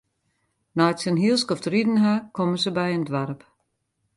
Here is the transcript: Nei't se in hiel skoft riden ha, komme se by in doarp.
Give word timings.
Nei't 0.77 0.99
se 1.01 1.07
in 1.11 1.19
hiel 1.21 1.39
skoft 1.41 1.69
riden 1.73 2.01
ha, 2.03 2.13
komme 2.35 2.57
se 2.63 2.69
by 2.77 2.85
in 2.95 3.03
doarp. 3.09 3.41